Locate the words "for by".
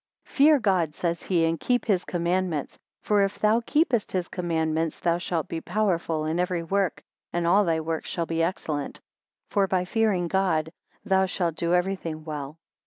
9.51-9.85